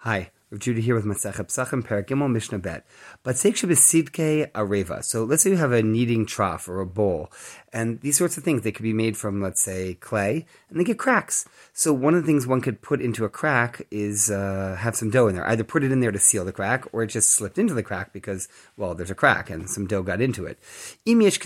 Hi, 0.00 0.30
Rav 0.52 0.60
Judah 0.60 0.80
here 0.80 0.94
with 0.94 1.04
Masechet 1.04 1.48
Psachim 1.48 1.82
Paragimel 1.82 2.30
Mishnah 2.30 2.60
Bet. 2.60 2.86
But 3.24 3.34
Sidke 3.34 4.52
Areva. 4.52 5.02
So 5.02 5.24
let's 5.24 5.42
say 5.42 5.50
you 5.50 5.56
have 5.56 5.72
a 5.72 5.82
kneading 5.82 6.26
trough 6.26 6.68
or 6.68 6.80
a 6.80 6.86
bowl, 6.86 7.32
and 7.72 8.00
these 8.02 8.16
sorts 8.16 8.36
of 8.36 8.44
things 8.44 8.62
they 8.62 8.70
could 8.70 8.84
be 8.84 8.92
made 8.92 9.16
from, 9.16 9.42
let's 9.42 9.60
say, 9.60 9.94
clay, 9.94 10.46
and 10.70 10.78
they 10.78 10.84
get 10.84 11.00
cracks. 11.00 11.48
So 11.72 11.92
one 11.92 12.14
of 12.14 12.22
the 12.22 12.26
things 12.28 12.46
one 12.46 12.60
could 12.60 12.82
put 12.82 13.00
into 13.00 13.24
a 13.24 13.28
crack 13.28 13.84
is 13.90 14.30
uh, 14.30 14.76
have 14.78 14.94
some 14.94 15.10
dough 15.10 15.26
in 15.26 15.34
there. 15.34 15.48
Either 15.48 15.64
put 15.64 15.82
it 15.82 15.90
in 15.90 15.98
there 15.98 16.12
to 16.12 16.20
seal 16.20 16.44
the 16.44 16.52
crack, 16.52 16.84
or 16.92 17.02
it 17.02 17.08
just 17.08 17.30
slipped 17.30 17.58
into 17.58 17.74
the 17.74 17.82
crack 17.82 18.12
because, 18.12 18.46
well, 18.76 18.94
there's 18.94 19.10
a 19.10 19.16
crack 19.16 19.50
and 19.50 19.68
some 19.68 19.88
dough 19.88 20.04
got 20.04 20.20
into 20.20 20.46
it. 20.46 20.60
If 21.04 21.40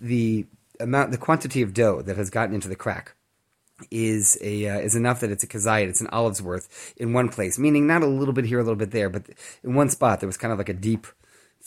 the 0.00 0.46
amount, 0.80 1.10
the 1.10 1.16
quantity 1.16 1.62
of 1.62 1.72
dough 1.72 2.02
that 2.02 2.18
has 2.18 2.28
gotten 2.28 2.54
into 2.54 2.68
the 2.68 2.76
crack 2.76 3.14
is 3.90 4.38
a 4.40 4.68
uh, 4.68 4.78
is 4.78 4.94
enough 4.94 5.20
that 5.20 5.30
it's 5.30 5.44
a 5.44 5.46
kazayit, 5.46 5.88
it's 5.88 6.00
an 6.00 6.08
olive's 6.08 6.42
worth 6.42 6.94
in 6.96 7.12
one 7.12 7.28
place, 7.28 7.58
meaning 7.58 7.86
not 7.86 8.02
a 8.02 8.06
little 8.06 8.34
bit 8.34 8.44
here, 8.44 8.58
a 8.58 8.62
little 8.62 8.76
bit 8.76 8.90
there, 8.90 9.08
but 9.08 9.24
in 9.62 9.74
one 9.74 9.88
spot 9.88 10.20
there 10.20 10.26
was 10.26 10.36
kind 10.36 10.52
of 10.52 10.58
like 10.58 10.68
a 10.68 10.74
deep 10.74 11.06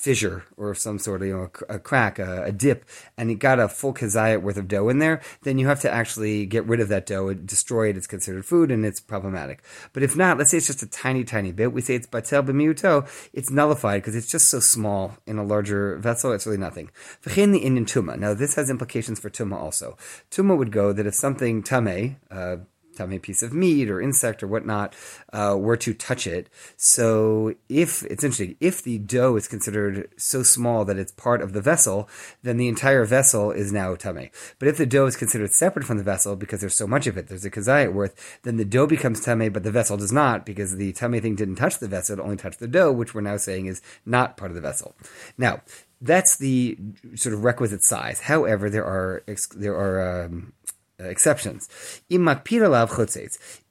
fissure 0.02 0.44
or 0.58 0.74
some 0.74 0.98
sort 0.98 1.22
of 1.22 1.28
you 1.28 1.38
know 1.38 1.50
a, 1.70 1.78
crack, 1.78 2.18
a, 2.18 2.46
a, 2.46 2.52
dip, 2.52 2.86
and 3.18 3.30
you 3.30 3.38
got 3.38 3.60
a 3.60 3.70
full 3.70 3.94
kazayit 3.94 4.42
worth 4.42 4.58
of 4.58 4.68
dough 4.68 4.90
in 4.90 4.98
there, 4.98 5.22
then 5.44 5.60
you 5.60 5.68
have 5.68 5.80
to 5.80 5.92
actually 5.92 6.48
get 6.48 6.66
rid 6.66 6.80
of 6.80 6.90
that 6.90 7.06
dough, 7.06 7.32
destroy 7.36 7.90
it. 7.90 7.98
It's 7.98 8.08
considered 8.08 8.44
food 8.44 8.72
and 8.72 8.84
it's 8.84 9.00
problematic. 9.00 9.62
But 9.94 10.02
if 10.02 10.16
not, 10.16 10.40
let's 10.40 10.50
say 10.50 10.58
it's 10.58 10.66
just 10.66 10.82
a 10.82 10.88
tiny, 10.88 11.24
tiny 11.24 11.52
bit. 11.52 11.72
We 11.72 11.82
say 11.82 11.94
it's 11.94 12.08
batel 12.08 12.44
b'miuto. 12.44 13.08
It's 13.32 13.52
nullified 13.52 14.02
because 14.02 14.16
it's 14.16 14.32
just 14.32 14.50
so 14.50 14.60
small 14.60 15.18
in 15.28 15.38
a 15.38 15.44
larger 15.44 15.98
vessel. 15.98 16.32
It's 16.32 16.48
really 16.48 16.58
nothing. 16.58 16.90
The 17.22 17.40
Indian 17.40 17.86
tuma. 17.86 18.18
Now 18.18 18.34
this 18.34 18.56
has 18.56 18.72
implications 18.72 19.20
for 19.20 19.30
tuma 19.30 19.56
also. 19.56 19.98
Tuma 20.32 20.58
would 20.58 20.72
go 20.72 20.94
that 20.94 21.06
if 21.06 21.14
something 21.14 21.62
tamei, 21.62 22.16
uh, 22.32 22.58
a 23.00 23.20
piece 23.20 23.44
of 23.44 23.54
meat 23.54 23.90
or 23.90 24.02
insect 24.02 24.44
or 24.44 24.48
whatnot 24.48 24.96
uh, 25.34 25.56
were 25.58 25.78
to 25.78 25.94
touch 25.94 26.28
it. 26.28 26.50
So 26.78 27.56
if 27.70 28.04
it's 28.04 28.24
interesting, 28.24 28.56
if 28.60 28.82
the 28.82 28.98
dough 28.98 29.36
is 29.36 29.48
considered 29.48 30.10
so 30.18 30.44
small 30.44 30.86
that 30.86 30.98
it's 30.98 31.12
part 31.12 31.42
of 31.42 31.54
the 31.54 31.62
vessel, 31.62 32.10
then 32.44 32.58
the 32.58 32.68
entire 32.68 33.06
vessel 33.06 33.52
is 33.52 33.72
now 33.72 33.96
tamei. 33.96 34.32
But 34.60 34.68
if 34.68 34.78
the 34.78 34.86
dough 34.86 35.06
is 35.06 35.16
considered 35.16 35.54
separate 35.54 35.86
from 35.86 35.98
the 35.98 36.04
vessel 36.04 36.36
because 36.36 36.60
there's 36.60 36.76
so 36.76 36.88
much 36.88 37.08
of 37.08 37.18
it, 37.18 37.28
there's 37.28 37.46
a 37.46 37.52
kazayit 37.52 37.94
worth, 37.94 38.40
then 38.44 38.58
the 38.58 38.66
dough 38.66 38.88
becomes 38.88 39.26
tamei, 39.26 39.52
but 39.52 39.64
the 39.64 39.72
vessel 39.72 39.98
does 39.98 40.12
not 40.12 40.46
because 40.46 40.76
the 40.76 40.94
tamei 40.94 41.22
thing 41.22 41.36
didn't 41.36 41.56
touch 41.56 41.80
the 41.80 41.88
vessel, 41.88 42.20
it 42.20 42.22
only 42.22 42.38
touched 42.38 42.60
the 42.60 42.68
dough, 42.68 42.92
which 42.92 43.14
we're 43.14 43.22
now 43.22 43.38
saying 43.38 43.66
is 43.66 43.82
not 44.06 44.38
part 44.38 44.52
of 44.52 44.56
the 44.56 44.62
vessel. 44.62 44.96
Now, 45.38 45.62
that's 46.02 46.36
the 46.38 46.78
sort 47.16 47.34
of 47.34 47.44
requisite 47.44 47.84
size. 47.84 48.22
However, 48.22 48.70
there 48.70 48.86
are 48.86 49.24
there 49.56 49.76
are 49.76 50.26
um, 50.26 50.54
uh, 51.02 51.08
exceptions. 51.08 51.70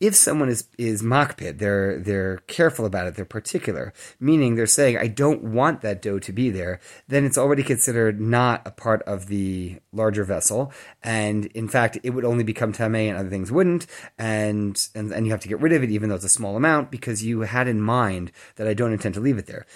If 0.00 0.14
someone 0.14 0.48
is 0.48 0.66
is 0.78 1.02
makpid, 1.02 1.58
they're 1.58 1.98
they're 1.98 2.38
careful 2.46 2.86
about 2.86 3.06
it, 3.06 3.14
they're 3.14 3.24
particular, 3.24 3.92
meaning 4.18 4.54
they're 4.54 4.66
saying, 4.66 4.98
I 4.98 5.06
don't 5.06 5.42
want 5.42 5.82
that 5.82 6.02
dough 6.02 6.18
to 6.18 6.32
be 6.32 6.50
there, 6.50 6.80
then 7.08 7.24
it's 7.24 7.38
already 7.38 7.62
considered 7.62 8.20
not 8.20 8.62
a 8.66 8.70
part 8.70 9.02
of 9.02 9.26
the 9.26 9.78
larger 9.92 10.24
vessel, 10.24 10.72
and 11.02 11.46
in 11.46 11.68
fact, 11.68 11.98
it 12.02 12.10
would 12.10 12.24
only 12.24 12.44
become 12.44 12.72
tamei 12.72 13.08
and 13.08 13.18
other 13.18 13.30
things 13.30 13.52
wouldn't, 13.52 13.86
and, 14.18 14.88
and 14.94 15.12
and 15.12 15.26
you 15.26 15.32
have 15.32 15.40
to 15.40 15.48
get 15.48 15.60
rid 15.60 15.72
of 15.72 15.82
it 15.82 15.90
even 15.90 16.08
though 16.08 16.16
it's 16.16 16.24
a 16.24 16.28
small 16.28 16.56
amount 16.56 16.90
because 16.90 17.24
you 17.24 17.42
had 17.42 17.68
in 17.68 17.80
mind 17.80 18.32
that 18.56 18.66
I 18.66 18.74
don't 18.74 18.92
intend 18.92 19.14
to 19.14 19.20
leave 19.20 19.38
it 19.38 19.46
there. 19.46 19.66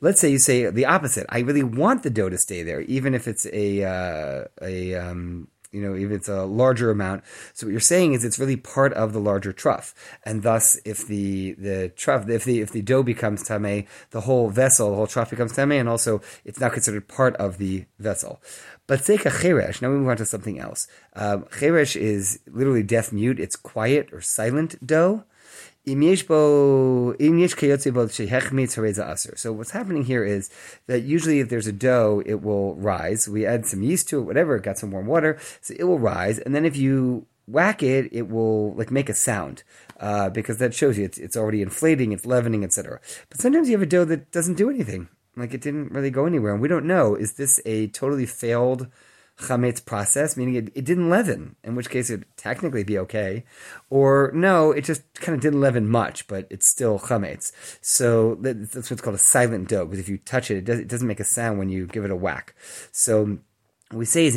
Let's 0.00 0.20
say 0.20 0.30
you 0.30 0.38
say 0.38 0.70
the 0.70 0.86
opposite. 0.86 1.26
I 1.28 1.40
really 1.40 1.62
want 1.62 2.02
the 2.02 2.10
dough 2.10 2.28
to 2.28 2.38
stay 2.38 2.62
there, 2.62 2.80
even 2.82 3.14
if 3.14 3.28
it's 3.28 3.46
a 3.46 3.84
uh, 3.84 4.44
a 4.62 4.94
um, 4.94 5.13
um, 5.14 5.48
you 5.74 5.82
know, 5.82 5.94
if 5.94 6.10
it's 6.12 6.28
a 6.28 6.44
larger 6.44 6.90
amount. 6.90 7.24
So 7.52 7.66
what 7.66 7.72
you're 7.72 7.80
saying 7.80 8.12
is 8.12 8.24
it's 8.24 8.38
really 8.38 8.56
part 8.56 8.92
of 8.92 9.12
the 9.12 9.18
larger 9.18 9.52
trough, 9.52 9.92
and 10.24 10.44
thus, 10.44 10.78
if 10.84 11.06
the 11.06 11.54
the 11.54 11.92
trough, 11.96 12.28
if 12.28 12.44
the 12.44 12.60
if 12.60 12.70
the 12.70 12.80
dough 12.80 13.02
becomes 13.02 13.42
tamei, 13.42 13.86
the 14.10 14.22
whole 14.22 14.50
vessel, 14.50 14.90
the 14.90 14.96
whole 14.96 15.08
trough 15.08 15.30
becomes 15.30 15.52
tamei, 15.52 15.80
and 15.80 15.88
also 15.88 16.22
it's 16.44 16.60
now 16.60 16.68
considered 16.68 17.08
part 17.08 17.34
of 17.36 17.58
the 17.58 17.86
vessel. 17.98 18.40
But 18.86 19.00
seka 19.00 19.32
cheresh. 19.40 19.82
Now 19.82 19.90
we 19.90 19.96
move 19.96 20.08
on 20.08 20.16
to 20.18 20.26
something 20.26 20.60
else. 20.60 20.86
Um, 21.16 21.46
is 21.60 22.38
literally 22.46 22.82
deaf 22.84 23.12
mute. 23.12 23.40
It's 23.40 23.56
quiet 23.56 24.12
or 24.12 24.20
silent 24.20 24.86
dough. 24.86 25.24
So 29.36 29.52
what's 29.52 29.72
happening 29.72 30.04
here 30.04 30.24
is 30.24 30.48
that 30.86 31.02
usually 31.02 31.40
if 31.40 31.50
there's 31.50 31.66
a 31.66 31.72
dough, 31.72 32.22
it 32.24 32.42
will 32.42 32.74
rise. 32.76 33.28
We 33.28 33.44
add 33.44 33.66
some 33.66 33.82
yeast 33.82 34.08
to 34.08 34.18
it, 34.18 34.22
whatever, 34.22 34.56
it 34.56 34.62
got 34.62 34.78
some 34.78 34.90
warm 34.90 35.06
water, 35.06 35.38
so 35.60 35.74
it 35.78 35.84
will 35.84 35.98
rise. 35.98 36.38
And 36.38 36.54
then 36.54 36.64
if 36.64 36.76
you 36.76 37.26
whack 37.46 37.82
it, 37.82 38.08
it 38.12 38.30
will 38.30 38.74
like 38.74 38.90
make 38.90 39.10
a 39.10 39.14
sound 39.14 39.62
uh, 40.00 40.30
because 40.30 40.56
that 40.56 40.74
shows 40.74 40.96
you 40.96 41.04
it's, 41.04 41.18
it's 41.18 41.36
already 41.36 41.60
inflating, 41.60 42.12
it's 42.12 42.24
leavening, 42.24 42.64
etc. 42.64 42.98
But 43.28 43.40
sometimes 43.40 43.68
you 43.68 43.74
have 43.74 43.82
a 43.82 43.86
dough 43.86 44.06
that 44.06 44.32
doesn't 44.32 44.54
do 44.54 44.70
anything, 44.70 45.08
like 45.36 45.52
it 45.52 45.60
didn't 45.60 45.92
really 45.92 46.10
go 46.10 46.24
anywhere, 46.24 46.52
and 46.52 46.62
we 46.62 46.68
don't 46.68 46.86
know 46.86 47.14
is 47.14 47.34
this 47.34 47.60
a 47.66 47.88
totally 47.88 48.26
failed 48.26 48.88
chametz 49.38 49.84
process, 49.84 50.36
meaning 50.36 50.54
it, 50.54 50.70
it 50.74 50.84
didn't 50.84 51.10
leaven, 51.10 51.56
in 51.64 51.74
which 51.74 51.90
case 51.90 52.10
it'd 52.10 52.24
technically 52.36 52.84
be 52.84 52.98
okay, 52.98 53.44
or 53.90 54.30
no, 54.34 54.70
it 54.70 54.84
just 54.84 55.02
kind 55.14 55.34
of 55.34 55.40
didn't 55.42 55.60
leaven 55.60 55.88
much, 55.88 56.26
but 56.28 56.46
it's 56.50 56.68
still 56.68 56.98
chametz. 56.98 57.52
So 57.80 58.36
that's 58.40 58.90
what's 58.90 59.02
called 59.02 59.16
a 59.16 59.18
silent 59.18 59.68
dough, 59.68 59.86
because 59.86 59.98
if 59.98 60.08
you 60.08 60.18
touch 60.18 60.50
it, 60.50 60.58
it, 60.58 60.64
does, 60.64 60.78
it 60.78 60.88
doesn't 60.88 61.08
make 61.08 61.20
a 61.20 61.24
sound 61.24 61.58
when 61.58 61.68
you 61.68 61.86
give 61.86 62.04
it 62.04 62.10
a 62.10 62.16
whack. 62.16 62.54
So 62.92 63.38
we 63.92 64.04
say 64.04 64.26
is 64.26 64.36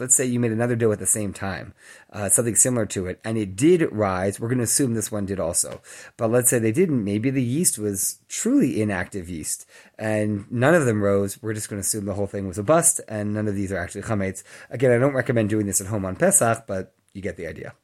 let's 0.00 0.14
say 0.14 0.24
you 0.24 0.40
made 0.40 0.52
another 0.52 0.76
dough 0.76 0.92
at 0.92 0.98
the 0.98 1.06
same 1.06 1.32
time, 1.32 1.74
uh, 2.12 2.28
something 2.28 2.54
similar 2.54 2.86
to 2.86 3.06
it, 3.06 3.20
and 3.24 3.36
it 3.36 3.56
did 3.56 3.86
rise. 3.92 4.40
We're 4.40 4.48
going 4.48 4.58
to 4.58 4.64
assume 4.64 4.94
this 4.94 5.12
one 5.12 5.26
did 5.26 5.38
also. 5.38 5.82
But 6.16 6.30
let's 6.30 6.50
say 6.50 6.58
they 6.58 6.72
didn't. 6.72 7.04
Maybe 7.04 7.30
the 7.30 7.42
yeast 7.42 7.78
was 7.78 8.20
truly 8.28 8.80
inactive 8.80 9.28
yeast, 9.28 9.66
and 9.98 10.50
none 10.50 10.74
of 10.74 10.86
them 10.86 11.02
rose. 11.02 11.42
We're 11.42 11.54
just 11.54 11.68
going 11.68 11.80
to 11.80 11.86
assume 11.86 12.06
the 12.06 12.14
whole 12.14 12.26
thing 12.26 12.48
was 12.48 12.58
a 12.58 12.62
bust, 12.62 13.00
and 13.08 13.34
none 13.34 13.48
of 13.48 13.54
these 13.54 13.70
are 13.70 13.78
actually 13.78 14.02
chametz. 14.02 14.42
Again, 14.70 14.92
I 14.92 14.98
don't 14.98 15.14
recommend 15.14 15.50
doing 15.50 15.66
this 15.66 15.80
at 15.80 15.88
home 15.88 16.04
on 16.04 16.16
Pesach, 16.16 16.66
but 16.66 16.94
you 17.12 17.22
get 17.22 17.36
the 17.36 17.46
idea. 17.46 17.74